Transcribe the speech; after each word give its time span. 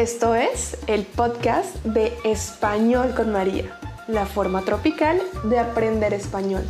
Esto 0.00 0.34
es 0.34 0.82
el 0.88 1.04
podcast 1.04 1.76
de 1.84 2.14
Español 2.24 3.12
con 3.14 3.32
María, 3.32 3.64
la 4.08 4.24
forma 4.24 4.62
tropical 4.62 5.20
de 5.44 5.58
aprender 5.58 6.14
español. 6.14 6.62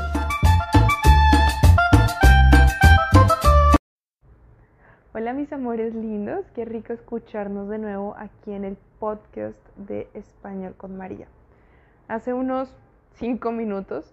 Hola 5.15 5.33
mis 5.33 5.53
amores 5.53 5.95
lindos, 5.95 6.45
qué 6.57 6.65
rico 6.65 6.93
escucharnos 6.93 7.69
de 7.69 7.79
nuevo 7.79 8.17
aquí 8.19 8.51
en 8.51 8.65
el 8.65 8.77
podcast 8.99 9.57
de 9.77 10.09
Español 10.15 10.75
con 10.77 10.97
María. 10.97 11.29
Hace 12.09 12.35
unos 12.35 12.75
cinco 13.15 13.53
minutos 13.53 14.13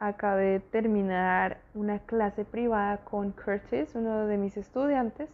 acabé 0.00 0.44
de 0.44 0.60
terminar 0.60 1.58
una 1.72 2.00
clase 2.00 2.44
privada 2.44 2.96
con 3.04 3.30
Curtis, 3.30 3.94
uno 3.94 4.26
de 4.26 4.36
mis 4.38 4.56
estudiantes, 4.56 5.28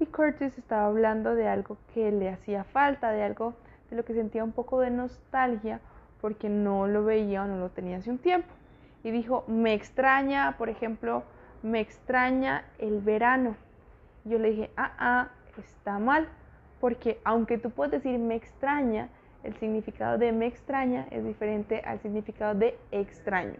y 0.00 0.06
Curtis 0.06 0.56
estaba 0.56 0.86
hablando 0.86 1.34
de 1.34 1.46
algo 1.46 1.76
que 1.92 2.10
le 2.10 2.30
hacía 2.30 2.64
falta, 2.64 3.10
de 3.10 3.22
algo 3.22 3.54
de 3.90 3.96
lo 3.96 4.04
que 4.04 4.14
sentía 4.14 4.42
un 4.42 4.52
poco 4.52 4.80
de 4.80 4.90
nostalgia 4.90 5.80
porque 6.20 6.48
no 6.48 6.86
lo 6.86 7.04
veía 7.04 7.44
o 7.44 7.46
no 7.46 7.58
lo 7.58 7.70
tenía 7.70 7.98
hace 7.98 8.10
un 8.10 8.18
tiempo. 8.18 8.48
Y 9.04 9.10
dijo, 9.10 9.44
me 9.46 9.74
extraña, 9.74 10.56
por 10.58 10.68
ejemplo, 10.68 11.22
me 11.62 11.80
extraña 11.80 12.64
el 12.78 13.00
verano. 13.00 13.56
Yo 14.24 14.38
le 14.38 14.50
dije, 14.50 14.70
ah, 14.76 14.92
ah, 14.98 15.28
está 15.58 15.98
mal, 15.98 16.28
porque 16.80 17.20
aunque 17.24 17.58
tú 17.58 17.70
puedes 17.70 17.92
decir 18.02 18.18
me 18.18 18.36
extraña, 18.36 19.08
el 19.42 19.56
significado 19.56 20.18
de 20.18 20.32
me 20.32 20.46
extraña 20.46 21.06
es 21.10 21.24
diferente 21.24 21.82
al 21.84 22.00
significado 22.00 22.54
de 22.54 22.78
extraño. 22.90 23.56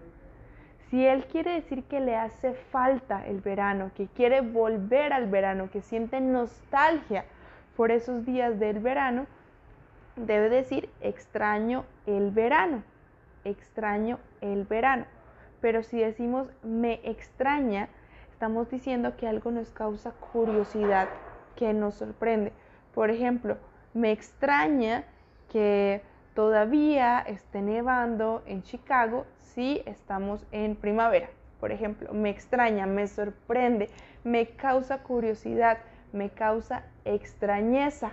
Si 0.91 1.07
él 1.07 1.25
quiere 1.27 1.53
decir 1.53 1.85
que 1.85 2.01
le 2.01 2.17
hace 2.17 2.53
falta 2.53 3.25
el 3.25 3.41
verano, 3.41 3.93
que 3.95 4.09
quiere 4.09 4.41
volver 4.41 5.13
al 5.13 5.29
verano, 5.29 5.71
que 5.71 5.83
siente 5.83 6.21
nostalgia 6.21 7.25
por 7.77 7.93
esos 7.93 8.27
días 8.27 8.59
del 8.59 8.81
verano, 8.81 9.27
debe 10.17 10.49
decir 10.49 10.91
extraño 11.01 11.85
el 12.07 12.33
verano, 12.33 12.83
extraño 13.45 14.19
el 14.41 14.65
verano. 14.65 15.05
Pero 15.61 15.85
si 15.85 16.01
decimos 16.01 16.49
me 16.65 17.01
extraña, 17.05 17.89
estamos 18.33 18.69
diciendo 18.69 19.17
que 19.17 19.29
algo 19.29 19.53
nos 19.53 19.71
causa 19.71 20.11
curiosidad, 20.11 21.09
que 21.55 21.73
nos 21.73 21.95
sorprende. 21.95 22.53
Por 22.95 23.11
ejemplo, 23.11 23.59
me 23.95 24.11
extraña 24.11 25.05
que 25.51 26.03
todavía 26.35 27.21
esté 27.21 27.63
nevando 27.63 28.43
en 28.47 28.63
Chicago 28.63 29.27
si 29.55 29.83
estamos 29.87 30.45
en 30.53 30.77
primavera. 30.77 31.29
Por 31.59 31.73
ejemplo, 31.73 32.13
me 32.15 32.31
extraña, 32.31 32.87
me 32.87 33.07
sorprende, 33.07 33.91
me 34.25 34.47
causa 34.49 35.03
curiosidad, 35.03 35.79
me 36.13 36.31
causa 36.31 36.85
extrañeza. 37.05 38.13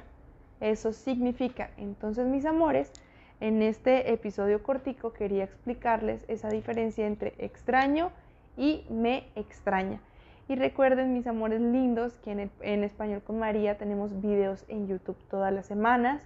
Eso 0.60 0.92
significa, 0.92 1.70
entonces 1.78 2.28
mis 2.28 2.46
amores, 2.46 2.92
en 3.40 3.62
este 3.62 4.12
episodio 4.12 4.64
cortico 4.64 5.14
quería 5.14 5.44
explicarles 5.44 6.26
esa 6.28 6.50
diferencia 6.50 7.06
entre 7.06 7.36
extraño 7.38 8.12
y 8.58 8.86
me 8.90 9.28
extraña. 9.36 10.02
Y 10.50 10.56
recuerden, 10.56 11.14
mis 11.14 11.28
amores 11.28 11.62
lindos, 11.62 12.18
que 12.24 12.32
en, 12.32 12.52
en 12.62 12.84
español 12.84 13.22
con 13.22 13.38
María 13.38 13.78
tenemos 13.78 14.22
videos 14.22 14.66
en 14.68 14.88
YouTube 14.88 15.18
todas 15.30 15.54
las 15.54 15.68
semanas 15.68 16.24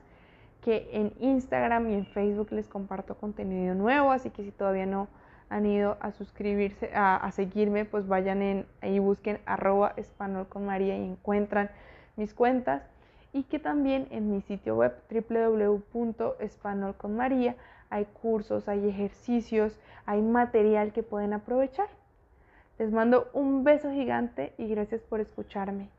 que 0.62 0.90
en 0.94 1.12
Instagram 1.20 1.90
y 1.90 1.95
en 1.95 2.06
Facebook 2.06 2.52
les 2.52 2.67
comparto 2.67 3.16
contenido 3.16 3.76
nuevo, 3.76 4.12
así 4.12 4.30
que 4.30 4.44
si 4.44 4.52
todavía 4.52 4.86
no 4.86 5.09
han 5.50 5.66
ido 5.66 5.98
a 6.00 6.12
suscribirse, 6.12 6.92
a, 6.94 7.30
seguirme, 7.31 7.84
pues 7.84 8.08
vayan 8.08 8.42
en, 8.42 8.66
ahí 8.80 9.00
busquen 9.00 9.42
arroba 9.45 9.92
español 9.98 10.48
con 10.48 10.66
María 10.66 10.98
y 10.98 11.04
encuentran 11.04 11.70
mis 12.16 12.34
cuentas. 12.34 12.84
Y 13.34 13.44
que 13.44 13.59
también 13.59 14.08
en 14.12 14.32
mi 14.32 14.39
sitio 14.42 14.78
web 14.78 14.94
www.espanolconmaria 15.09 17.58
hay 17.89 18.05
cursos, 18.05 18.70
hay 18.70 18.88
ejercicios, 18.88 19.78
hay 20.05 20.22
material 20.22 20.93
que 20.93 21.04
pueden 21.04 21.33
aprovechar. 21.33 21.89
Les 22.80 22.89
mando 22.92 23.30
un 23.33 23.66
beso 23.66 23.92
gigante 23.92 24.54
y 24.58 24.67
gracias 24.67 25.02
por 25.02 25.20
escucharme. 25.20 25.89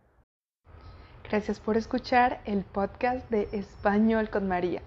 Gracias 1.32 1.58
por 1.60 1.78
escuchar 1.78 2.42
el 2.44 2.62
podcast 2.62 3.28
de 3.30 3.48
Español 3.52 4.28
con 4.28 4.48
María. 4.48 4.82